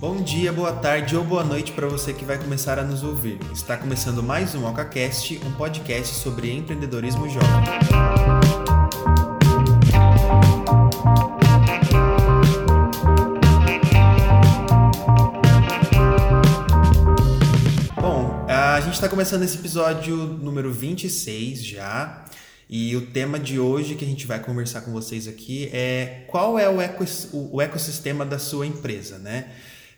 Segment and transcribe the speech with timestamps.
[0.00, 3.38] Bom dia, boa tarde ou boa noite para você que vai começar a nos ouvir.
[3.52, 7.50] Está começando mais um OcaCast, um podcast sobre empreendedorismo jovem.
[18.00, 22.24] Bom, a gente está começando esse episódio número 26 já.
[22.72, 26.58] E o tema de hoje que a gente vai conversar com vocês aqui é qual
[26.58, 29.50] é o, ecos, o ecossistema da sua empresa, né?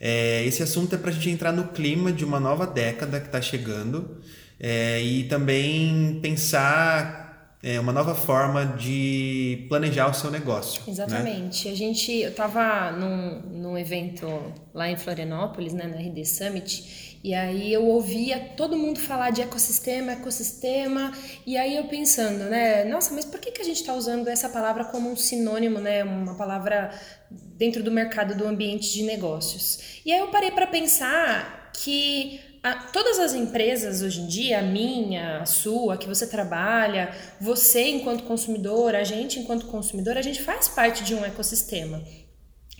[0.04, 3.26] É, esse assunto é para a gente entrar no clima de uma nova década que
[3.26, 4.20] está chegando
[4.58, 10.82] é, e também pensar é, uma nova forma de planejar o seu negócio.
[10.86, 10.90] né?
[10.90, 11.68] Exatamente.
[11.68, 14.26] A gente, eu estava num, num evento
[14.74, 19.42] lá em Florianópolis, né, na RD Summit, e aí eu ouvia todo mundo falar de
[19.42, 21.12] ecossistema, ecossistema,
[21.46, 24.48] e aí eu pensando, né, nossa, mas por que, que a gente está usando essa
[24.48, 26.90] palavra como um sinônimo, né, uma palavra
[27.30, 30.00] dentro do mercado do ambiente de negócios?
[30.04, 34.62] E aí eu parei para pensar que a, todas as empresas hoje em dia, a
[34.62, 40.42] minha, a sua, que você trabalha, você enquanto consumidor, a gente enquanto consumidor, a gente
[40.42, 42.02] faz parte de um ecossistema.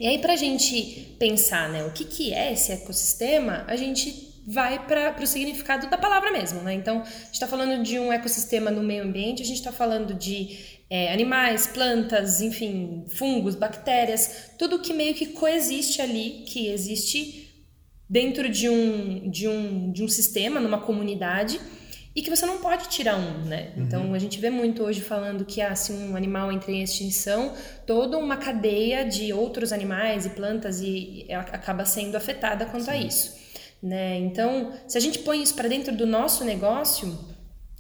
[0.01, 4.32] E aí, para a gente pensar né, o que, que é esse ecossistema, a gente
[4.47, 6.61] vai para o significado da palavra mesmo.
[6.63, 6.75] Né?
[6.75, 10.15] Então, a gente está falando de um ecossistema no meio ambiente, a gente está falando
[10.15, 17.49] de é, animais, plantas, enfim, fungos, bactérias, tudo que meio que coexiste ali, que existe
[18.09, 21.59] dentro de um, de um, de um sistema, numa comunidade,
[22.15, 23.73] e que você não pode tirar um, né?
[23.75, 27.55] Então a gente vê muito hoje falando que ah, se um animal entra em extinção,
[27.87, 33.42] toda uma cadeia de outros animais e plantas e acaba sendo afetada quanto a isso,
[33.83, 34.17] né?
[34.19, 37.19] Então, se a gente põe isso para dentro do nosso negócio,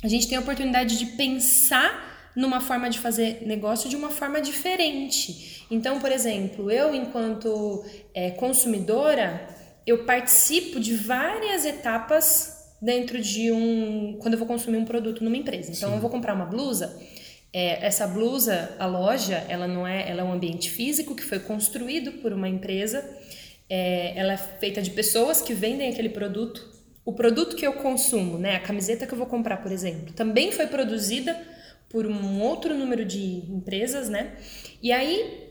[0.02, 4.40] a gente tem a oportunidade de pensar numa forma de fazer negócio de uma forma
[4.40, 5.66] diferente.
[5.70, 9.46] Então, por exemplo, eu enquanto é, consumidora,
[9.86, 14.18] eu participo de várias etapas dentro de um.
[14.20, 15.70] quando eu vou consumir um produto numa empresa.
[15.70, 15.94] Então, Sim.
[15.94, 16.98] eu vou comprar uma blusa.
[17.52, 21.38] é, essa blusa, a loja, ela não é, ela é um ambiente físico que foi
[21.38, 23.04] construído por uma empresa.
[23.74, 26.70] É, ela é feita de pessoas que vendem aquele produto.
[27.06, 30.52] O produto que eu consumo, né, a camiseta que eu vou comprar, por exemplo, também
[30.52, 31.40] foi produzida
[31.88, 34.36] por um outro número de empresas, né?
[34.82, 35.48] E aí,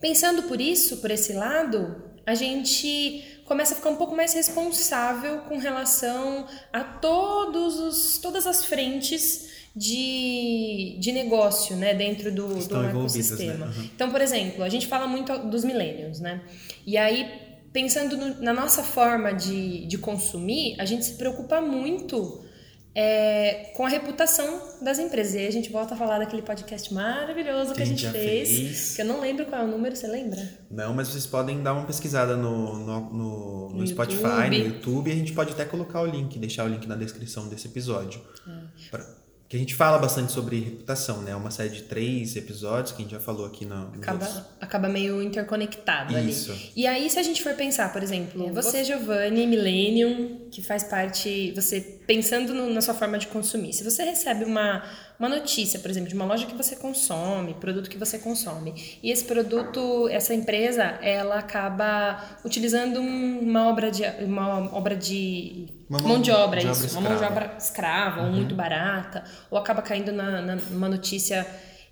[0.00, 5.40] pensando por isso, por esse lado, a gente começa a ficar um pouco mais responsável
[5.40, 12.58] com relação a todos os, todas as frentes de, de negócio, né, dentro do, do
[12.58, 13.66] Estão envolvidas, ecossistema.
[13.66, 13.72] né?
[13.76, 13.84] Uhum.
[13.94, 16.40] Então, por exemplo, a gente fala muito dos millennials, né?
[16.86, 22.44] E aí, pensando no- na nossa forma de, de consumir, a gente se preocupa muito
[22.92, 25.34] é, com a reputação das empresas.
[25.34, 28.96] E aí a gente volta a falar daquele podcast maravilhoso que, a gente fez, fez.
[28.96, 30.42] que eu não lembro qual é o número, você lembra?
[30.68, 34.58] Não, mas vocês podem dar uma pesquisada no, no, no, no No Spotify, YouTube.
[34.58, 37.48] no YouTube, e a gente pode até colocar o link, deixar o link na descrição
[37.48, 38.20] desse episódio.
[38.48, 38.90] É.
[38.90, 39.19] Pra-
[39.50, 41.32] que a gente fala bastante sobre reputação, né?
[41.32, 44.00] É uma série de três episódios que a gente já falou aqui no, outros.
[44.04, 46.52] Acaba, acaba meio interconectado Isso.
[46.52, 46.70] ali.
[46.76, 51.50] E aí, se a gente for pensar, por exemplo, você, Giovanni, Millennium, que faz parte,
[51.56, 54.84] você pensando no- na sua forma de consumir, se você recebe uma,
[55.18, 58.72] uma notícia, por exemplo, de uma loja que você consome, produto que você consome,
[59.02, 65.66] e esse produto, essa empresa, ela acaba utilizando um- uma obra de, uma obra de
[65.90, 67.34] Uma mão, de obra, de isso, obra uma mão de escrava.
[67.44, 71.44] obra escrava, ou muito barata, ou acaba caindo na, na- numa notícia,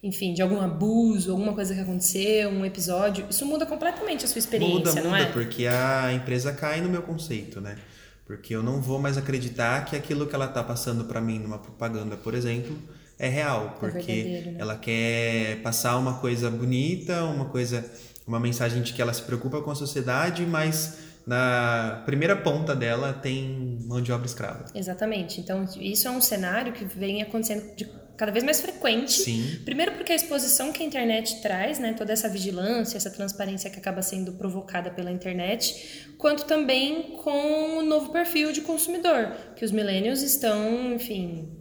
[0.02, 3.26] enfim, de algum abuso, alguma coisa que aconteceu, um episódio.
[3.28, 5.26] Isso muda completamente a sua experiência, Muda, não muda, é?
[5.32, 7.76] porque a empresa cai no meu conceito, né?
[8.24, 11.58] Porque eu não vou mais acreditar que aquilo que ela tá passando para mim numa
[11.58, 12.78] propaganda, por exemplo,
[13.18, 14.56] é real, porque verdadeiro, né?
[14.60, 17.84] ela quer passar uma coisa bonita, uma coisa,
[18.26, 23.12] uma mensagem de que ela se preocupa com a sociedade, mas na primeira ponta dela
[23.12, 24.64] tem mão de obra escrava.
[24.74, 25.40] Exatamente.
[25.40, 29.12] Então, isso é um cenário que vem acontecendo de cada vez mais frequente.
[29.12, 29.60] Sim.
[29.62, 33.78] Primeiro porque a exposição que a internet traz, né, toda essa vigilância, essa transparência que
[33.78, 39.70] acaba sendo provocada pela internet, quanto também com o novo perfil de consumidor, que os
[39.70, 41.57] millennials estão, enfim,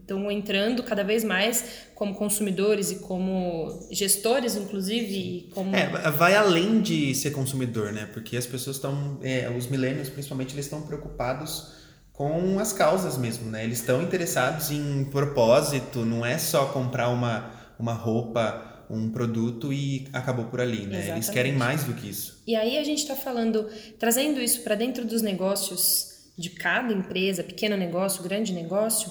[0.00, 1.64] estão entrando cada vez mais
[1.94, 8.08] como consumidores e como gestores, inclusive, como É, vai além de ser consumidor, né?
[8.12, 11.74] Porque as pessoas estão, é, os millennials principalmente, eles estão preocupados
[12.12, 13.64] com as causas mesmo, né?
[13.64, 20.08] Eles estão interessados em propósito, não é só comprar uma, uma roupa, um produto e
[20.12, 20.94] acabou por ali, né?
[20.94, 21.30] Eles Exatamente.
[21.32, 22.42] querem mais do que isso.
[22.46, 23.68] E aí a gente está falando,
[23.98, 29.10] trazendo isso para dentro dos negócios de cada empresa, pequeno negócio, grande negócio,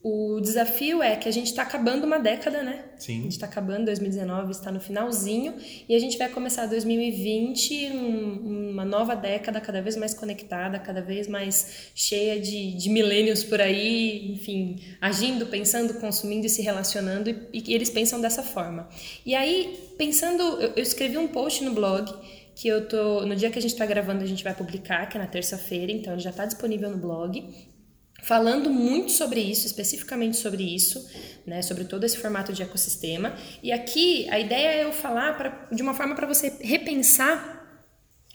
[0.00, 2.84] O desafio é que a gente está acabando uma década, né?
[2.96, 3.18] Sim.
[3.18, 5.56] A gente está acabando 2019, está no finalzinho,
[5.88, 11.02] e a gente vai começar 2020, um, uma nova década cada vez mais conectada, cada
[11.02, 17.28] vez mais cheia de, de milênios por aí, enfim, agindo, pensando, consumindo e se relacionando,
[17.28, 18.88] e, e eles pensam dessa forma.
[19.26, 22.08] E aí, pensando, eu, eu escrevi um post no blog
[22.54, 25.16] que eu tô no dia que a gente está gravando a gente vai publicar que
[25.16, 27.48] é na terça-feira então ele já está disponível no blog
[28.28, 31.08] falando muito sobre isso, especificamente sobre isso,
[31.46, 33.34] né, sobre todo esse formato de ecossistema.
[33.62, 37.82] E aqui a ideia é eu falar pra, de uma forma para você repensar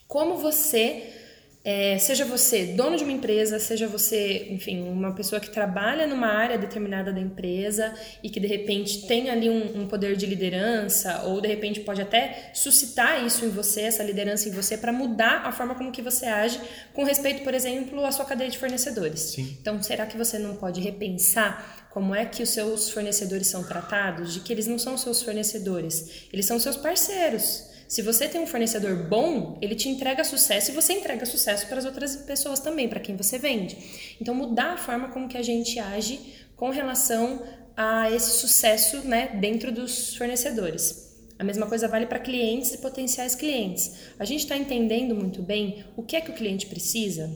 [0.08, 1.14] como você
[1.66, 6.28] é, seja você dono de uma empresa, seja você, enfim, uma pessoa que trabalha numa
[6.28, 11.24] área determinada da empresa e que de repente tem ali um, um poder de liderança,
[11.24, 15.44] ou de repente pode até suscitar isso em você, essa liderança em você, para mudar
[15.46, 16.60] a forma como que você age
[16.94, 19.22] com respeito, por exemplo, à sua cadeia de fornecedores.
[19.22, 19.58] Sim.
[19.62, 24.34] Então, será que você não pode repensar como é que os seus fornecedores são tratados?
[24.34, 27.72] De que eles não são seus fornecedores, eles são seus parceiros.
[27.94, 31.78] Se você tem um fornecedor bom, ele te entrega sucesso e você entrega sucesso para
[31.78, 33.78] as outras pessoas também, para quem você vende.
[34.20, 36.20] Então, mudar a forma como que a gente age
[36.56, 37.44] com relação
[37.78, 41.16] a esse sucesso né, dentro dos fornecedores.
[41.38, 43.94] A mesma coisa vale para clientes e potenciais clientes.
[44.18, 47.30] A gente está entendendo muito bem o que é que o cliente precisa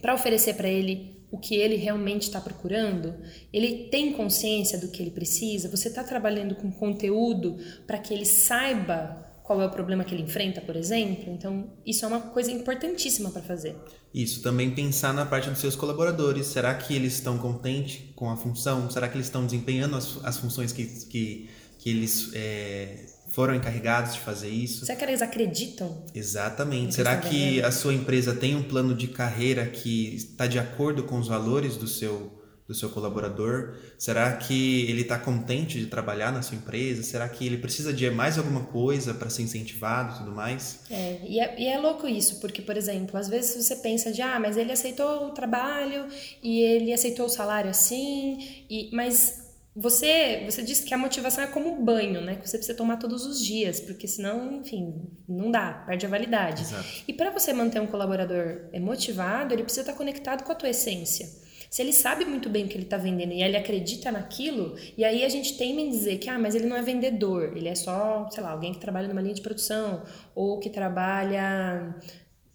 [0.00, 3.16] para oferecer para ele o que ele realmente está procurando?
[3.52, 5.68] Ele tem consciência do que ele precisa?
[5.68, 7.58] Você está trabalhando com conteúdo
[7.88, 11.24] para que ele saiba qual é o problema que ele enfrenta, por exemplo.
[11.32, 13.74] Então, isso é uma coisa importantíssima para fazer.
[14.14, 16.46] Isso, também pensar na parte dos seus colaboradores.
[16.46, 18.88] Será que eles estão contentes com a função?
[18.88, 21.50] Será que eles estão desempenhando as, as funções que, que,
[21.80, 24.86] que eles é, foram encarregados de fazer isso?
[24.86, 26.04] Será que eles acreditam?
[26.14, 26.94] Exatamente.
[26.94, 31.18] Será que a sua empresa tem um plano de carreira que está de acordo com
[31.18, 32.39] os valores do seu
[32.70, 33.74] do seu colaborador?
[33.98, 37.02] Será que ele está contente de trabalhar na sua empresa?
[37.02, 40.78] Será que ele precisa de mais alguma coisa para ser incentivado e tudo mais?
[40.88, 44.22] É e, é, e é louco isso, porque, por exemplo, às vezes você pensa de,
[44.22, 46.06] ah, mas ele aceitou o trabalho
[46.40, 48.38] e ele aceitou o salário assim,
[48.70, 52.36] e, mas você, você disse que a motivação é como um banho, né?
[52.36, 54.94] Que você precisa tomar todos os dias, porque senão, enfim,
[55.28, 56.62] não dá, perde a validade.
[56.62, 56.86] Exato.
[57.08, 61.49] E para você manter um colaborador motivado, ele precisa estar conectado com a tua essência.
[61.70, 65.04] Se ele sabe muito bem o que ele está vendendo e ele acredita naquilo, e
[65.04, 67.76] aí a gente teme em dizer que, ah, mas ele não é vendedor, ele é
[67.76, 70.02] só, sei lá, alguém que trabalha numa linha de produção,
[70.34, 71.94] ou que trabalha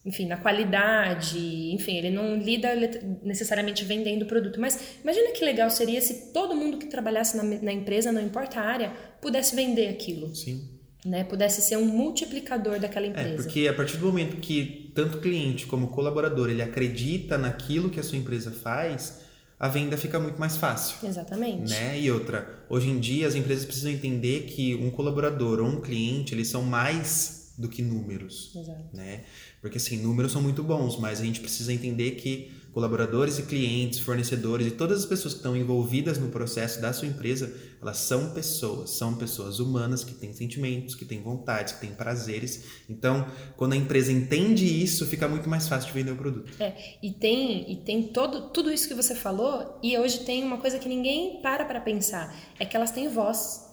[0.05, 1.39] enfim, na qualidade,
[1.73, 2.75] enfim, ele não lida
[3.23, 4.59] necessariamente vendendo o produto.
[4.61, 8.59] Mas imagina que legal seria se todo mundo que trabalhasse na, na, empresa, não importa
[8.59, 10.35] a área, pudesse vender aquilo.
[10.35, 10.74] Sim.
[11.05, 11.23] Né?
[11.23, 13.29] Pudesse ser um multiplicador daquela empresa.
[13.29, 17.99] É, porque a partir do momento que tanto cliente como colaborador ele acredita naquilo que
[17.99, 19.21] a sua empresa faz,
[19.59, 21.07] a venda fica muito mais fácil.
[21.07, 21.69] Exatamente.
[21.69, 21.99] Né?
[21.99, 26.33] E outra, hoje em dia as empresas precisam entender que um colaborador ou um cliente,
[26.33, 28.83] eles são mais do que números, Exato.
[28.93, 29.21] né?
[29.61, 33.99] Porque assim, números são muito bons, mas a gente precisa entender que colaboradores e clientes,
[33.99, 38.33] fornecedores e todas as pessoas que estão envolvidas no processo da sua empresa, elas são
[38.33, 42.65] pessoas, são pessoas humanas que têm sentimentos, que têm vontades, que têm prazeres.
[42.89, 43.25] Então,
[43.55, 46.51] quando a empresa entende isso, fica muito mais fácil de vender o produto.
[46.61, 50.57] É, e tem e tem todo tudo isso que você falou, e hoje tem uma
[50.57, 53.64] coisa que ninguém para para pensar, é que elas têm voz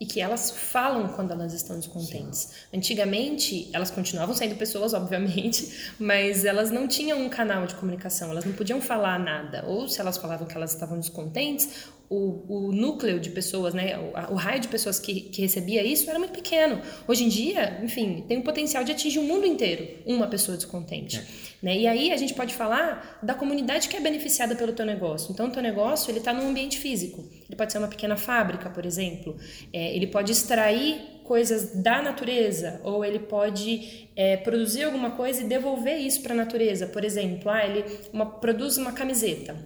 [0.00, 2.50] e que elas falam quando elas estão descontentes.
[2.72, 8.44] Antigamente, elas continuavam sendo pessoas, obviamente, mas elas não tinham um canal de comunicação, elas
[8.44, 9.64] não podiam falar nada.
[9.66, 14.34] Ou se elas falavam que elas estavam descontentes, o, o núcleo de pessoas, né, o,
[14.34, 16.80] o raio de pessoas que, que recebia isso era muito pequeno.
[17.08, 21.18] Hoje em dia, enfim, tem o potencial de atingir o mundo inteiro uma pessoa descontente.
[21.18, 21.54] É.
[21.64, 21.78] Né?
[21.78, 25.32] E aí a gente pode falar da comunidade que é beneficiada pelo teu negócio.
[25.32, 27.24] Então, o teu negócio ele está num ambiente físico.
[27.48, 29.34] Ele pode ser uma pequena fábrica, por exemplo.
[29.72, 35.44] É, ele pode extrair coisas da natureza, ou ele pode é, produzir alguma coisa e
[35.44, 36.86] devolver isso para a natureza.
[36.86, 37.82] Por exemplo, ah, ele
[38.12, 39.56] uma, produz uma camiseta.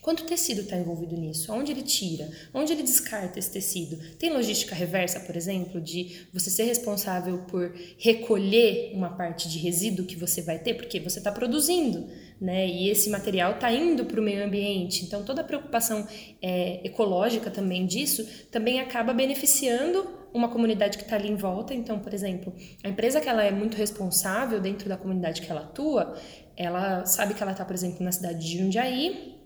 [0.00, 1.52] Quanto tecido está envolvido nisso?
[1.52, 2.30] Onde ele tira?
[2.54, 3.98] Onde ele descarta esse tecido?
[4.16, 10.06] Tem logística reversa, por exemplo, de você ser responsável por recolher uma parte de resíduo
[10.06, 12.08] que você vai ter, porque você está produzindo,
[12.40, 12.66] né?
[12.66, 15.04] E esse material está indo para o meio ambiente.
[15.04, 16.06] Então, toda a preocupação
[16.40, 21.74] é, ecológica também disso também acaba beneficiando uma comunidade que está ali em volta.
[21.74, 25.60] Então, por exemplo, a empresa que ela é muito responsável dentro da comunidade que ela
[25.60, 26.16] atua,
[26.56, 29.39] ela sabe que ela está, por exemplo, na cidade de Jundiaí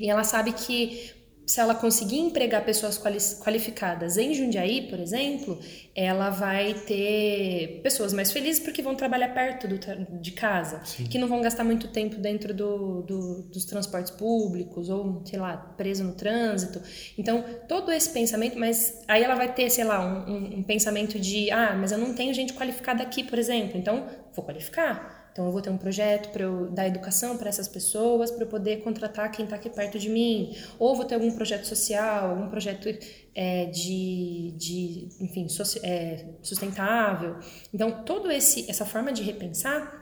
[0.00, 2.96] e ela sabe que se ela conseguir empregar pessoas
[3.42, 5.58] qualificadas em Jundiaí, por exemplo,
[5.96, 9.76] ela vai ter pessoas mais felizes porque vão trabalhar perto do,
[10.20, 11.06] de casa, Sim.
[11.06, 15.56] que não vão gastar muito tempo dentro do, do, dos transportes públicos ou, sei lá,
[15.56, 16.80] preso no trânsito.
[17.18, 21.18] Então, todo esse pensamento, mas aí ela vai ter, sei lá, um, um, um pensamento
[21.18, 25.19] de, ah, mas eu não tenho gente qualificada aqui, por exemplo, então vou qualificar.
[25.32, 28.48] Então, eu vou ter um projeto para eu dar educação para essas pessoas, para eu
[28.48, 30.56] poder contratar quem está aqui perto de mim.
[30.78, 32.88] Ou vou ter algum projeto social, algum projeto
[33.34, 35.46] é, de, de, enfim,
[35.82, 37.36] é, sustentável.
[37.72, 40.00] Então, toda essa forma de repensar,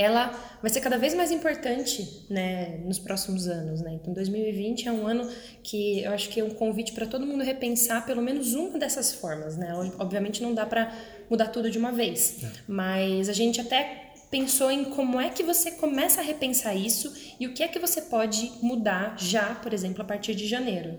[0.00, 0.30] ela
[0.62, 3.82] vai ser cada vez mais importante né, nos próximos anos.
[3.82, 3.98] Né?
[4.00, 5.30] Então, 2020 é um ano
[5.62, 9.12] que eu acho que é um convite para todo mundo repensar pelo menos uma dessas
[9.12, 9.58] formas.
[9.58, 9.72] Né?
[9.98, 10.90] Obviamente, não dá para
[11.28, 12.50] mudar tudo de uma vez, é.
[12.66, 17.46] mas a gente até pensou em como é que você começa a repensar isso e
[17.46, 20.98] o que é que você pode mudar já, por exemplo, a partir de janeiro.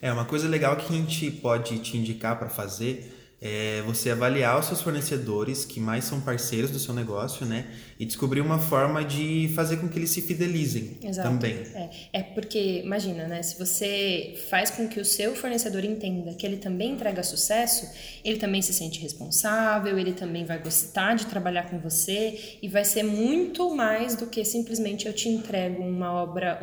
[0.00, 4.58] É, uma coisa legal que a gente pode te indicar para fazer é você avaliar
[4.58, 7.66] os seus fornecedores que mais são parceiros do seu negócio, né?
[7.98, 11.28] E descobrir uma forma de fazer com que eles se fidelizem Exato.
[11.28, 11.54] também.
[11.54, 13.42] É, é porque, imagina, né?
[13.44, 17.88] Se você faz com que o seu fornecedor entenda que ele também entrega sucesso,
[18.24, 22.84] ele também se sente responsável, ele também vai gostar de trabalhar com você e vai
[22.84, 26.60] ser muito mais do que simplesmente eu te entrego uma obra,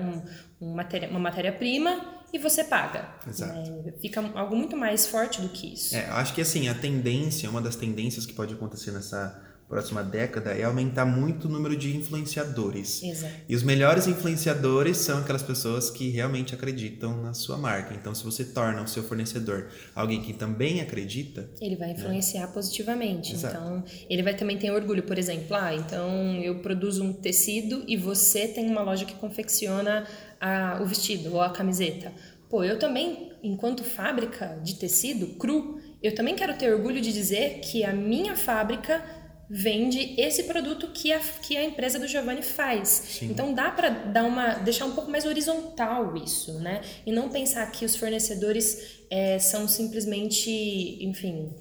[0.62, 3.08] um, um matéria, uma matéria-prima e você paga.
[3.26, 3.72] Exato.
[3.72, 3.94] Né?
[4.02, 5.96] Fica algo muito mais forte do que isso.
[5.96, 10.52] É, acho que assim, a tendência, uma das tendências que pode acontecer nessa próxima década
[10.52, 13.02] é aumentar muito o número de influenciadores.
[13.02, 13.34] Exato.
[13.50, 17.94] E os melhores influenciadores são aquelas pessoas que realmente acreditam na sua marca.
[17.94, 21.94] Então, se você torna o seu fornecedor alguém que também acredita, ele vai né?
[21.94, 22.54] influenciar né?
[22.54, 23.34] positivamente.
[23.34, 23.56] Exato.
[23.56, 27.98] Então, ele vai também ter orgulho, por exemplo, ah, então eu produzo um tecido e
[27.98, 30.06] você tem uma loja que confecciona
[30.40, 32.12] a, o vestido ou a camiseta.
[32.50, 37.60] Pô, eu também, enquanto fábrica de tecido cru, eu também quero ter orgulho de dizer
[37.62, 39.04] que a minha fábrica
[39.50, 42.90] vende esse produto que a, que a empresa do Giovanni faz.
[42.90, 43.28] Sim.
[43.32, 46.82] Então dá para dar uma deixar um pouco mais horizontal isso, né?
[47.06, 50.50] E não pensar que os fornecedores é, são simplesmente,
[51.04, 51.54] enfim,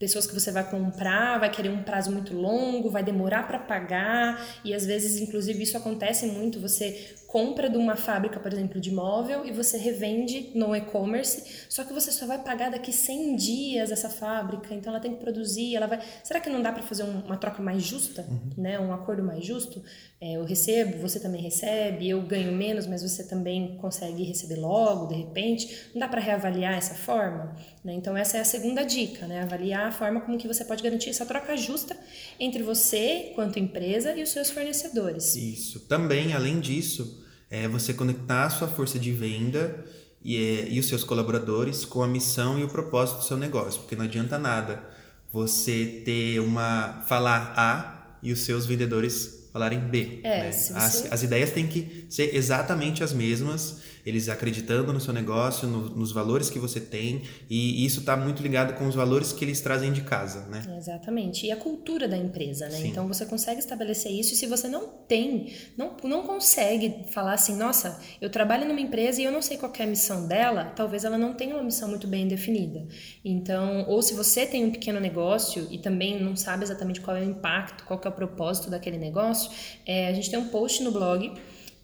[0.00, 4.42] pessoas que você vai comprar, vai querer um prazo muito longo, vai demorar para pagar
[4.64, 6.58] e às vezes, inclusive, isso acontece muito.
[6.58, 11.84] Você compra de uma fábrica, por exemplo, de móvel e você revende no e-commerce, só
[11.84, 15.76] que você só vai pagar daqui 100 dias essa fábrica, então ela tem que produzir,
[15.76, 16.00] ela vai...
[16.24, 18.50] Será que não dá para fazer uma troca mais justa, uhum.
[18.56, 18.80] né?
[18.80, 19.84] Um acordo mais justo?
[20.22, 25.06] É, eu recebo, você também recebe, eu ganho menos, mas você também consegue receber logo,
[25.06, 25.88] de repente.
[25.94, 27.56] Não dá para reavaliar essa forma?
[27.82, 27.94] Né?
[27.94, 29.40] Então essa é a segunda dica, né?
[29.42, 31.96] Avaliar a forma como que você pode garantir essa troca justa
[32.38, 35.34] entre você, quanto empresa, e os seus fornecedores.
[35.36, 35.80] Isso.
[35.80, 39.86] Também, além disso, é você conectar a sua força de venda
[40.22, 43.80] e, é, e os seus colaboradores com a missão e o propósito do seu negócio,
[43.80, 44.84] porque não adianta nada
[45.32, 50.20] você ter uma falar A e os seus vendedores falarem B.
[50.22, 50.48] É, né?
[50.48, 55.90] as, as ideias têm que ser exatamente as mesmas eles acreditando no seu negócio, no,
[55.90, 59.60] nos valores que você tem, e isso está muito ligado com os valores que eles
[59.60, 60.62] trazem de casa, né?
[60.76, 61.46] Exatamente.
[61.46, 62.78] E a cultura da empresa, né?
[62.78, 62.88] Sim.
[62.88, 67.56] Então você consegue estabelecer isso, e se você não tem, não, não consegue falar assim,
[67.56, 71.04] nossa, eu trabalho numa empresa e eu não sei qual é a missão dela, talvez
[71.04, 72.86] ela não tenha uma missão muito bem definida.
[73.24, 77.20] Então, ou se você tem um pequeno negócio e também não sabe exatamente qual é
[77.20, 79.50] o impacto, qual é o propósito daquele negócio,
[79.86, 81.32] é, a gente tem um post no blog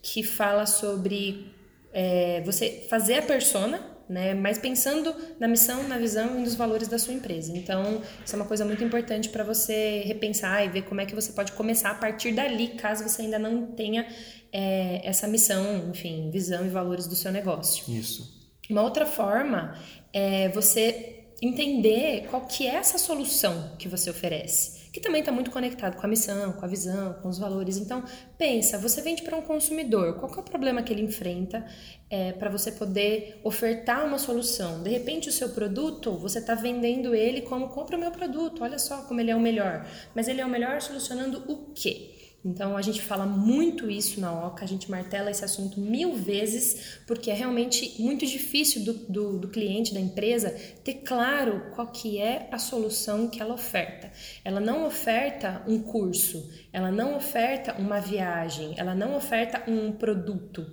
[0.01, 1.56] que fala sobre
[1.97, 4.35] é, você fazer a persona, né?
[4.35, 7.51] Mas pensando na missão, na visão e nos valores da sua empresa.
[7.57, 11.15] Então, isso é uma coisa muito importante para você repensar e ver como é que
[11.15, 14.07] você pode começar a partir dali, caso você ainda não tenha
[14.53, 17.91] é, essa missão, enfim, visão e valores do seu negócio.
[17.91, 18.31] Isso.
[18.69, 19.75] Uma outra forma
[20.13, 25.51] é você entender qual que é essa solução que você oferece que também está muito
[25.51, 27.77] conectado com a missão, com a visão, com os valores.
[27.77, 28.03] Então,
[28.35, 31.63] pensa, você vende para um consumidor, qual é o problema que ele enfrenta
[32.09, 34.81] é, para você poder ofertar uma solução?
[34.81, 38.79] De repente, o seu produto, você está vendendo ele como compra o meu produto, olha
[38.79, 39.85] só como ele é o melhor.
[40.15, 42.16] Mas ele é o melhor solucionando o quê?
[42.45, 46.99] Então a gente fala muito isso na OCA, a gente martela esse assunto mil vezes,
[47.05, 50.51] porque é realmente muito difícil do, do, do, cliente, da empresa,
[50.83, 54.11] ter claro qual que é a solução que ela oferta.
[54.45, 60.65] Ela não oferta um curso, ela não oferta uma viagem, ela não oferta um produto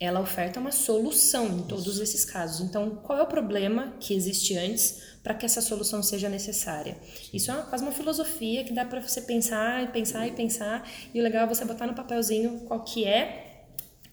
[0.00, 2.62] ela oferta uma solução em todos esses casos.
[2.62, 6.96] Então, qual é o problema que existe antes para que essa solução seja necessária?
[7.34, 10.88] Isso é uma, quase uma filosofia que dá para você pensar e pensar e pensar,
[11.12, 13.66] e o legal é você botar no papelzinho qual que é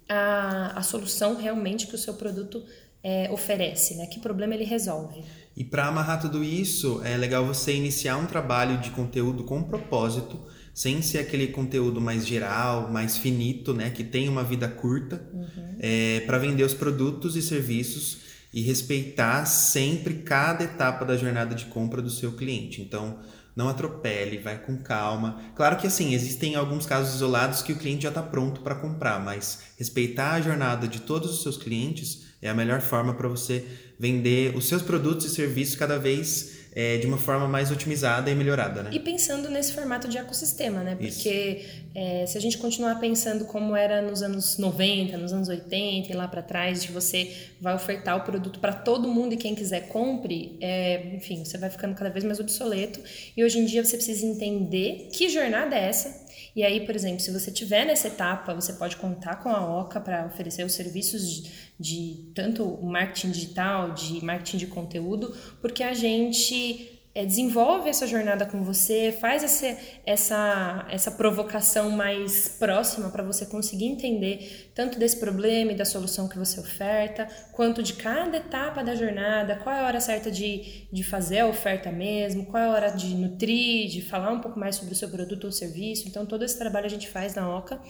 [0.09, 2.65] a, a solução realmente que o seu produto
[3.01, 4.07] é, oferece, né?
[4.07, 5.23] Que problema ele resolve.
[5.55, 10.37] E para amarrar tudo isso, é legal você iniciar um trabalho de conteúdo com propósito,
[10.77, 13.89] sem ser aquele conteúdo mais geral, mais finito, né?
[13.89, 15.75] Que tem uma vida curta, uhum.
[15.79, 18.19] é, para vender os produtos e serviços
[18.53, 22.79] e respeitar sempre cada etapa da jornada de compra do seu cliente.
[22.79, 23.17] Então,
[23.55, 25.41] não atropele, vai com calma.
[25.55, 29.19] Claro que assim, existem alguns casos isolados que o cliente já está pronto para comprar,
[29.19, 33.65] mas respeitar a jornada de todos os seus clientes é a melhor forma para você
[33.99, 38.35] vender os seus produtos e serviços cada vez é, de uma forma mais otimizada e
[38.35, 38.91] melhorada, né?
[38.93, 40.95] E pensando nesse formato de ecossistema, né?
[40.95, 41.65] Porque
[41.95, 46.15] é, se a gente continuar pensando como era nos anos 90, nos anos 80 e
[46.15, 49.87] lá para trás, de você vai ofertar o produto para todo mundo e quem quiser
[49.87, 52.99] compre, é, enfim, você vai ficando cada vez mais obsoleto.
[53.35, 56.26] E hoje em dia você precisa entender que jornada é essa
[56.57, 60.01] e aí, por exemplo, se você tiver nessa etapa, você pode contar com a Oca
[60.01, 65.93] para oferecer os serviços de, de tanto marketing digital, de marketing de conteúdo, porque a
[65.93, 73.23] gente é, desenvolve essa jornada com você, faz essa, essa, essa provocação mais próxima para
[73.23, 78.37] você conseguir entender tanto desse problema e da solução que você oferta, quanto de cada
[78.37, 82.61] etapa da jornada, qual é a hora certa de, de fazer a oferta mesmo, qual
[82.61, 85.51] é a hora de nutrir, de falar um pouco mais sobre o seu produto ou
[85.51, 86.07] serviço.
[86.07, 87.81] Então, todo esse trabalho a gente faz na OCA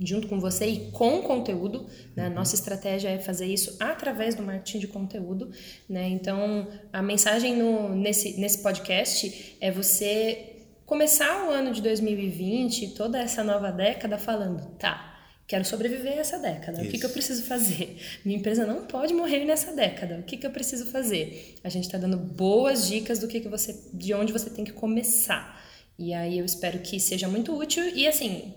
[0.00, 1.86] junto com você e com conteúdo.
[2.16, 2.28] Né?
[2.28, 5.50] Nossa estratégia é fazer isso através do marketing de conteúdo.
[5.88, 6.08] Né?
[6.08, 13.20] Então, a mensagem no, nesse, nesse podcast é você começar o ano de 2020, toda
[13.20, 15.08] essa nova década, falando: tá.
[15.46, 16.78] Quero sobreviver a essa década.
[16.78, 16.88] Isso.
[16.88, 17.98] O que, que eu preciso fazer?
[18.24, 20.20] Minha empresa não pode morrer nessa década.
[20.20, 21.56] O que, que eu preciso fazer?
[21.64, 24.70] A gente está dando boas dicas do que, que você, de onde você tem que
[24.70, 25.60] começar.
[25.98, 27.84] E aí eu espero que seja muito útil.
[27.88, 28.54] E assim,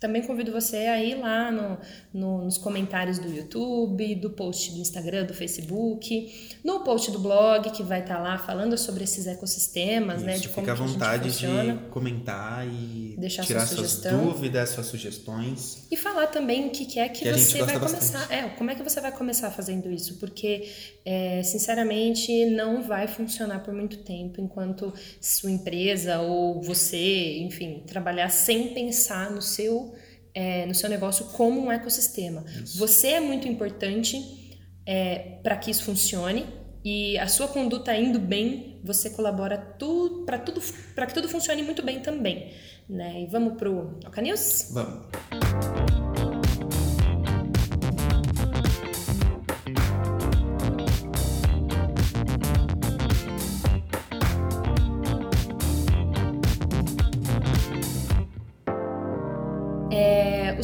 [0.00, 1.78] também convido você a ir lá no,
[2.12, 7.70] no, nos comentários do YouTube, do post do Instagram, do Facebook, no post do blog,
[7.70, 10.38] que vai estar tá lá falando sobre esses ecossistemas, Isso, né?
[10.38, 11.46] De como fica à vontade de
[11.90, 15.86] comentar e Deixar tirar sua suas dúvidas, suas sugestões.
[15.90, 18.20] E falar também o que, que é que, que você vai começar.
[18.20, 18.32] Bastante.
[18.32, 20.14] É, como é que você vai começar fazendo isso?
[20.18, 20.66] Porque,
[21.04, 28.30] é, sinceramente, não vai funcionar por muito tempo enquanto sua empresa ou você, enfim, trabalhar
[28.30, 29.89] sem pensar no seu
[30.34, 32.44] é, no seu negócio como um ecossistema.
[32.62, 32.78] Isso.
[32.78, 36.46] Você é muito importante é, para que isso funcione
[36.84, 40.62] e a sua conduta indo bem, você colabora tu, para tudo
[40.94, 42.52] para que tudo funcione muito bem também.
[42.88, 43.22] Né?
[43.22, 44.70] E vamos pro Oca News?
[44.72, 46.09] Vamos.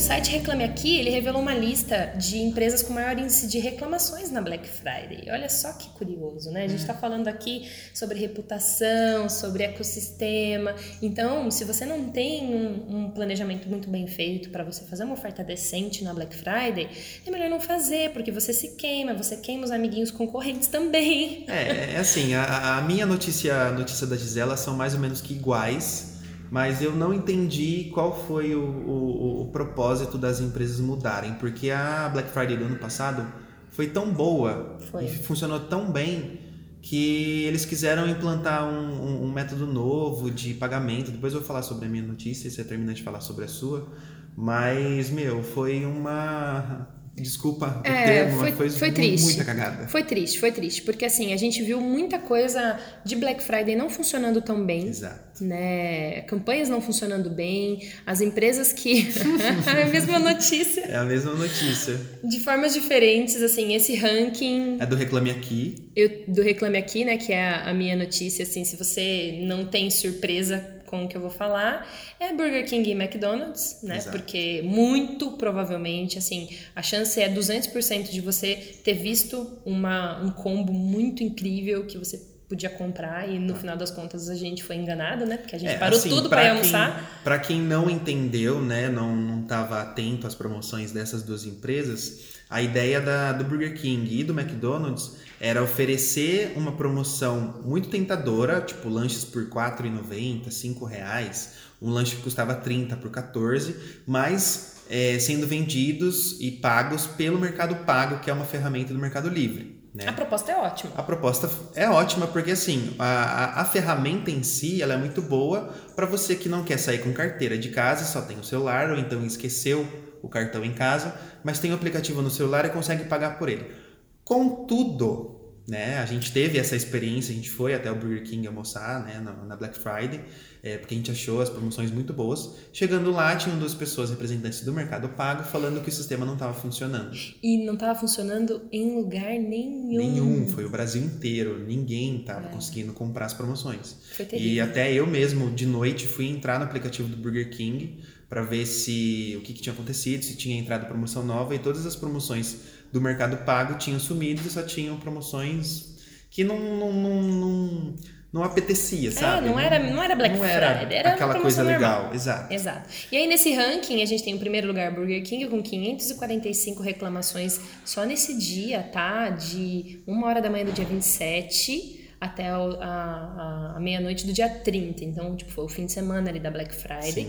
[0.07, 4.41] Site Reclame Aqui, ele revelou uma lista de empresas com maior índice de reclamações na
[4.41, 5.25] Black Friday.
[5.33, 6.63] Olha só que curioso, né?
[6.63, 6.97] A gente está é.
[6.97, 10.77] falando aqui sobre reputação, sobre ecossistema.
[11.03, 15.15] Então, se você não tem um, um planejamento muito bem feito para você fazer uma
[15.15, 16.89] oferta decente na Black Friday,
[17.27, 21.47] é melhor não fazer, porque você se queima, você queima os amiguinhos concorrentes também.
[21.49, 25.21] É, é assim, a, a minha notícia, a notícia da Gisela são mais ou menos
[25.21, 26.16] que iguais
[26.51, 32.09] mas eu não entendi qual foi o, o, o, propósito das empresas mudarem, porque a
[32.09, 33.27] Black Friday do ano passado
[33.71, 35.05] foi tão boa foi.
[35.05, 36.41] e funcionou tão bem
[36.81, 41.11] que eles quiseram implantar um, um, um, método novo de pagamento.
[41.11, 43.89] Depois eu vou falar sobre a minha notícia, você termina de falar sobre a sua.
[44.37, 49.25] Mas, meu, foi uma Desculpa o é, termo, foi, foi, foi triste.
[49.25, 49.89] muita cagada.
[49.89, 50.83] Foi triste, foi triste.
[50.83, 54.87] Porque assim, a gente viu muita coisa de Black Friday não funcionando tão bem.
[54.87, 55.43] Exato.
[55.43, 56.21] Né?
[56.23, 57.89] Campanhas não funcionando bem.
[58.05, 59.09] As empresas que.
[59.67, 60.83] é a mesma notícia.
[60.83, 61.99] É a mesma notícia.
[62.23, 64.77] De formas diferentes, assim, esse ranking.
[64.79, 65.91] É do Reclame Aqui.
[65.97, 67.17] Eu, do Reclame Aqui, né?
[67.17, 71.17] Que é a, a minha notícia, assim, se você não tem surpresa com o que
[71.17, 71.87] eu vou falar
[72.19, 73.99] é Burger King e McDonald's, né?
[73.99, 74.17] Exato.
[74.17, 80.73] Porque muito provavelmente, assim, a chance é 200% de você ter visto uma, um combo
[80.73, 83.57] muito incrível que você podia comprar e no ah.
[83.57, 85.37] final das contas a gente foi enganado, né?
[85.37, 87.21] Porque a gente é, parou assim, tudo para almoçar.
[87.25, 92.63] Para quem não entendeu, né, não não estava atento às promoções dessas duas empresas, a
[92.63, 98.89] ideia da, do Burger King e do McDonald's era oferecer uma promoção muito tentadora, tipo
[98.89, 105.19] lanches por R$ 4,90, R$ reais, um lanche que custava 30 por 14, mas é,
[105.19, 109.76] sendo vendidos e pagos pelo Mercado Pago, que é uma ferramenta do Mercado Livre.
[109.97, 110.07] Né?
[110.07, 110.93] A proposta é ótima.
[110.95, 115.23] A proposta é ótima porque assim a, a, a ferramenta em si ela é muito
[115.23, 118.91] boa para você que não quer sair com carteira de casa, só tem o celular
[118.91, 119.87] ou então esqueceu
[120.23, 123.75] o cartão em casa, mas tem o aplicativo no celular e consegue pagar por ele.
[124.23, 125.36] Contudo,
[125.69, 129.21] né, a gente teve essa experiência, a gente foi até o Burger King almoçar né,
[129.21, 130.21] na, na Black Friday,
[130.63, 132.57] é, porque a gente achou as promoções muito boas.
[132.73, 136.55] Chegando lá, tinham duas pessoas representantes do Mercado Pago falando que o sistema não estava
[136.55, 137.17] funcionando.
[137.43, 139.97] E não estava funcionando em lugar nenhum.
[139.97, 141.59] Nenhum, foi o Brasil inteiro.
[141.65, 142.49] Ninguém estava É.
[142.51, 143.97] conseguindo comprar as promoções.
[144.13, 144.65] Foi E terrível.
[144.65, 149.37] até eu mesmo, de noite, fui entrar no aplicativo do Burger King para ver se
[149.39, 152.57] o que, que tinha acontecido, se tinha entrado promoção nova e todas as promoções
[152.97, 155.95] do Mercado Pago tinham sumido e só tinham promoções
[156.31, 157.95] que não não, não, não,
[158.33, 159.47] não apetecia, sabe?
[159.47, 161.79] É, não era, não era Black não Friday, era aquela coisa normal.
[162.05, 162.53] legal, exato.
[162.53, 162.89] Exato.
[163.13, 167.61] E aí nesse ranking a gente tem o primeiro lugar Burger King com 545 reclamações
[167.85, 169.29] só nesse dia, tá?
[169.31, 174.49] De uma hora da manhã do dia 27 até a, a- a meia-noite do dia
[174.49, 175.05] 30.
[175.05, 177.29] Então, tipo, foi o fim de semana ali da Black Friday.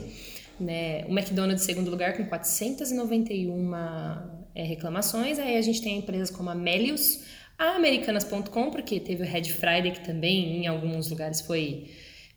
[0.59, 1.05] Né?
[1.07, 3.75] O McDonald's em segundo lugar com 491
[4.57, 5.37] é, reclamações.
[5.37, 7.19] Aí a gente tem empresas como a Melius,
[7.57, 11.85] a Americanas.com, porque teve o Red Friday, que também em alguns lugares foi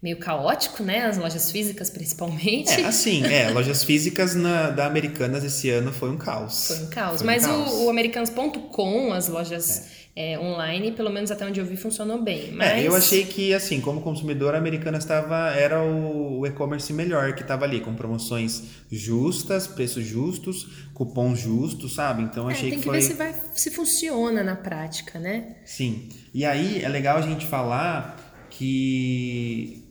[0.02, 1.06] meio caótico, né?
[1.06, 2.80] As lojas físicas principalmente.
[2.80, 6.68] É, assim, é, lojas físicas na, da Americanas esse ano foi um caos.
[6.68, 7.16] Foi um caos.
[7.18, 7.72] Foi um Mas caos.
[7.72, 12.52] O, o Americanas.com, as lojas é, online, pelo menos até onde eu vi, funcionou bem.
[12.52, 12.68] Mas...
[12.68, 17.34] É, eu achei que, assim, como consumidor, a Americanas estava, era o, o e-commerce melhor
[17.34, 22.22] que estava ali, com promoções justas, preços justos, cupons justos, sabe?
[22.24, 22.98] Então É, achei tem que que foi.
[22.98, 25.56] ver se, vai, se funciona na prática, né?
[25.64, 26.08] Sim.
[26.34, 29.84] E aí é legal a gente falar que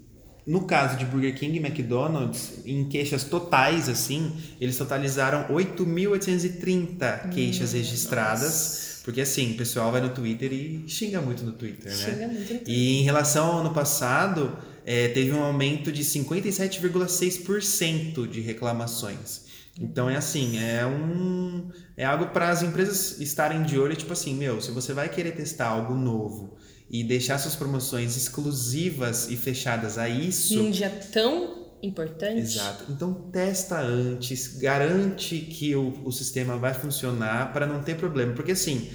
[0.45, 7.73] no caso de Burger King e McDonald's, em queixas totais, assim, eles totalizaram 8.830 queixas
[7.73, 8.88] registradas.
[9.03, 11.97] Porque assim, o pessoal vai no Twitter e xinga muito no Twitter, né?
[11.97, 18.27] Xinga muito no E em relação ao ano passado, eh, teve um aumento de 57,6%
[18.27, 19.47] de reclamações.
[19.79, 24.33] Então é assim, é um é algo para as empresas estarem de olho, tipo assim,
[24.33, 26.57] meu, se você vai querer testar algo novo
[26.89, 32.39] e deixar suas promoções exclusivas e fechadas a isso, Num dia tão importante.
[32.39, 32.85] Exato.
[32.89, 38.33] Então testa antes, garante que o, o sistema vai funcionar para não ter problema.
[38.33, 38.89] Porque assim,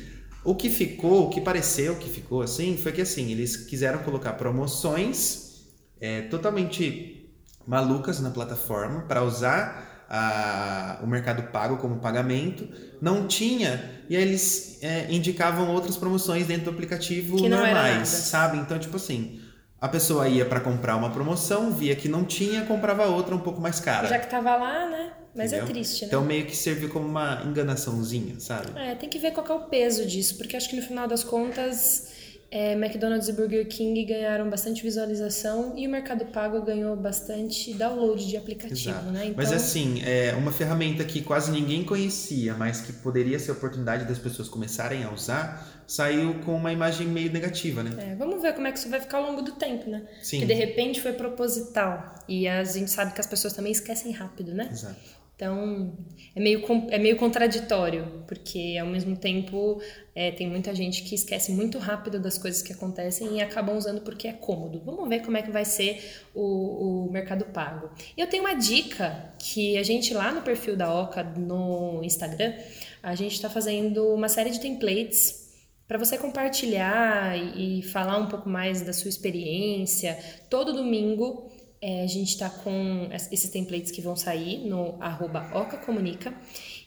[0.44, 4.34] o que ficou, o que pareceu que ficou assim, foi que assim, eles quiseram colocar
[4.34, 5.64] promoções
[6.00, 7.30] é, totalmente
[7.66, 12.68] malucas na plataforma para usar a- o mercado pago como pagamento.
[13.00, 18.58] Não tinha, e aí eles é, indicavam outras promoções dentro do aplicativo Que normais, sabe?
[18.58, 19.40] Então, tipo assim,
[19.84, 23.60] a pessoa ia para comprar uma promoção, via que não tinha, comprava outra um pouco
[23.60, 24.08] mais cara.
[24.08, 25.12] Já que tava lá, né?
[25.34, 25.74] Mas é entendeu?
[25.74, 26.06] triste, né?
[26.06, 28.68] Então meio que serviu como uma enganaçãozinha, sabe?
[28.76, 31.22] É, tem que ver qual é o peso disso, porque acho que no final das
[31.22, 32.13] contas,
[32.54, 38.24] é, McDonald's e Burger King ganharam bastante visualização e o Mercado Pago ganhou bastante download
[38.24, 39.10] de aplicativo, Exato.
[39.10, 39.22] né?
[39.24, 43.54] Então, Mas assim, é uma ferramenta que quase ninguém conhecia, mas que poderia ser a
[43.54, 48.12] oportunidade das pessoas começarem a usar, saiu com uma imagem meio negativa, né?
[48.12, 50.04] é, vamos ver como é que isso vai ficar ao longo do tempo, né?
[50.22, 50.38] Sim.
[50.38, 54.54] Que de repente foi proposital e a gente sabe que as pessoas também esquecem rápido,
[54.54, 54.68] né?
[54.70, 55.23] Exato.
[55.36, 55.96] Então,
[56.34, 59.80] é meio, é meio contraditório, porque ao mesmo tempo
[60.14, 64.00] é, tem muita gente que esquece muito rápido das coisas que acontecem e acabam usando
[64.02, 64.80] porque é cômodo.
[64.84, 67.90] Vamos ver como é que vai ser o, o mercado pago.
[68.16, 72.54] Eu tenho uma dica que a gente lá no perfil da Oca no Instagram,
[73.02, 75.44] a gente está fazendo uma série de templates
[75.86, 80.16] para você compartilhar e falar um pouco mais da sua experiência.
[80.48, 81.50] Todo domingo
[81.86, 86.32] é, a gente está com es- esses templates que vão sair no arroba ocacomunica.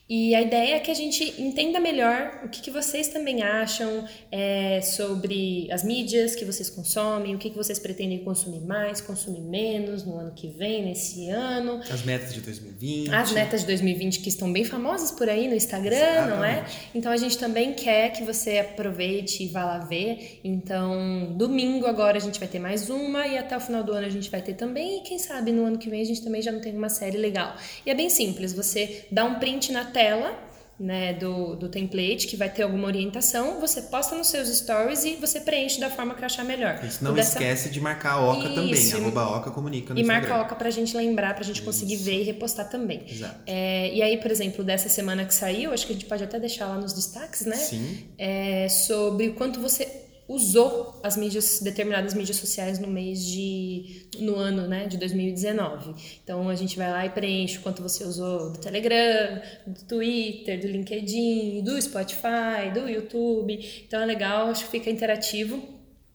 [0.09, 4.05] E a ideia é que a gente entenda melhor o que, que vocês também acham
[4.31, 9.41] é, sobre as mídias que vocês consomem, o que, que vocês pretendem consumir mais, consumir
[9.41, 11.81] menos no ano que vem, nesse ano.
[11.91, 13.13] As metas de 2020.
[13.13, 16.51] As metas de 2020 que estão bem famosas por aí no Instagram, não é?
[16.51, 16.89] Exatamente.
[16.95, 20.39] Então a gente também quer que você aproveite e vá lá ver.
[20.41, 24.07] Então, domingo agora a gente vai ter mais uma e até o final do ano
[24.07, 24.99] a gente vai ter também.
[24.99, 27.17] E quem sabe no ano que vem a gente também já não tem uma série
[27.17, 27.57] legal.
[27.85, 30.47] E é bem simples, você dá um print na tela.
[30.79, 35.15] Né, do, do template que vai ter alguma orientação, você posta nos seus stories e
[35.15, 36.79] você preenche da forma que achar melhor.
[36.85, 39.99] Isso, não dessa- esquece de marcar a Oca também, Isso, e- arroba Oca comunica no
[39.99, 40.21] E Instagram.
[40.29, 42.03] marca a Oca pra gente lembrar, pra gente conseguir Isso.
[42.03, 43.01] ver e repostar também.
[43.09, 43.39] Exato.
[43.47, 46.39] É, e aí, por exemplo, dessa semana que saiu, acho que a gente pode até
[46.39, 47.55] deixar lá nos destaques, né?
[47.55, 48.09] Sim.
[48.15, 54.07] É, sobre o quanto você usou as mídias, determinadas mídias sociais no mês de.
[54.19, 55.95] no ano, né, de 2019.
[56.23, 60.59] Então a gente vai lá e preenche o quanto você usou do Telegram, do Twitter,
[60.59, 63.57] do LinkedIn, do Spotify, do YouTube.
[63.87, 65.61] Então é legal, acho que fica interativo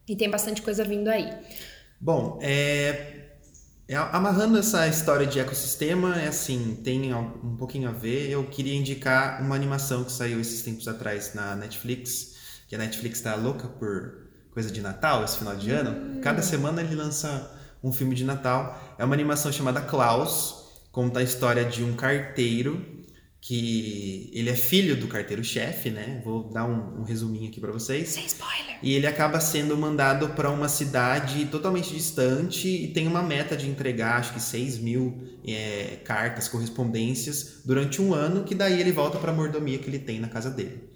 [0.09, 1.33] e tem bastante coisa vindo aí.
[2.01, 3.23] Bom, é,
[3.89, 8.31] é, amarrando essa história de ecossistema, é assim, tem um pouquinho a ver.
[8.31, 12.32] Eu queria indicar uma animação que saiu esses tempos atrás na Netflix,
[12.73, 14.15] que a Netflix tá louca por
[14.51, 16.23] coisa de Natal esse final de ano.
[16.23, 17.55] Cada semana ele lança
[17.85, 18.97] um filme de Natal.
[18.99, 22.83] É uma animação chamada Klaus, conta a história de um carteiro
[23.43, 26.23] que ele é filho do carteiro-chefe, né?
[26.25, 28.09] Vou dar um, um resuminho aqui para vocês.
[28.09, 28.79] Sem spoiler.
[28.83, 33.69] E ele acaba sendo mandado para uma cidade totalmente distante e tem uma meta de
[33.69, 39.19] entregar, acho que 6 mil é, cartas, correspondências durante um ano, que daí ele volta
[39.19, 40.92] para a mordomia que ele tem na casa dele.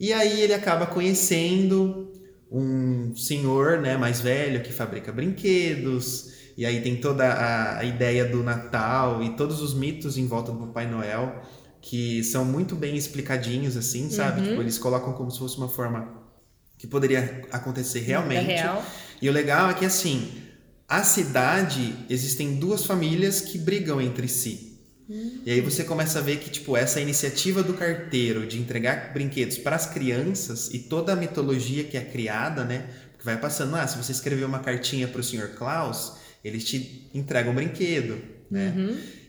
[0.00, 2.10] E aí ele acaba conhecendo
[2.50, 8.24] um senhor né, mais velho que fabrica brinquedos, e aí tem toda a, a ideia
[8.24, 11.42] do Natal e todos os mitos em volta do Papai Noel
[11.80, 14.40] que são muito bem explicadinhos, assim, sabe?
[14.40, 14.48] Uhum.
[14.48, 16.20] Tipo, eles colocam como se fosse uma forma
[16.76, 18.46] que poderia acontecer realmente.
[18.46, 18.84] real.
[19.20, 20.30] E o legal é que, assim,
[20.88, 24.69] a cidade, existem duas famílias que brigam entre si.
[25.44, 29.58] E aí você começa a ver que, tipo, essa iniciativa do carteiro de entregar brinquedos
[29.58, 32.88] para as crianças e toda a mitologia que é criada, né?
[33.18, 35.54] Que vai passando, ah, se você escrever uma cartinha para o Sr.
[35.56, 38.72] Klaus, eles te entregam um brinquedo, né?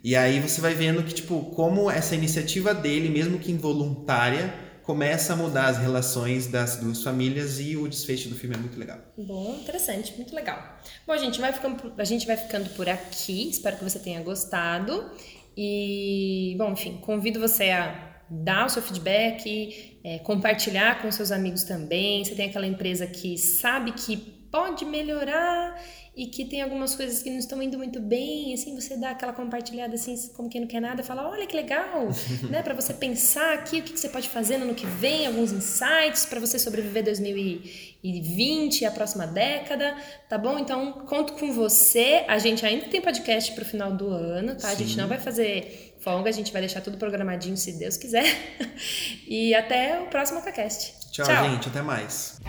[0.03, 5.33] E aí você vai vendo que, tipo, como essa iniciativa dele, mesmo que involuntária, começa
[5.33, 8.97] a mudar as relações das duas famílias e o desfecho do filme é muito legal.
[9.17, 10.79] Bom, interessante, muito legal.
[11.05, 13.49] Bom, gente vai ficando, a gente vai ficando por aqui.
[13.49, 15.11] Espero que você tenha gostado.
[15.55, 21.63] E, bom, enfim, convido você a dar o seu feedback, é, compartilhar com seus amigos
[21.63, 22.23] também.
[22.23, 25.81] Você tem aquela empresa que sabe que pode melhorar
[26.15, 29.31] e que tem algumas coisas que não estão indo muito bem, assim, você dá aquela
[29.31, 32.09] compartilhada assim, como quem não quer nada, fala, olha que legal,
[32.49, 35.25] né, para você pensar aqui o que que você pode fazer no ano que vem,
[35.25, 39.95] alguns insights para você sobreviver 2020 e a próxima década,
[40.27, 40.59] tá bom?
[40.59, 42.25] Então, conto com você.
[42.27, 44.67] A gente ainda tem podcast pro final do ano, tá?
[44.67, 44.97] A gente Sim.
[44.97, 48.25] não vai fazer folga, a gente vai deixar tudo programadinho se Deus quiser.
[49.27, 50.93] E até o próximo podcast.
[51.09, 51.69] Tchau, gente.
[51.69, 52.41] Até mais.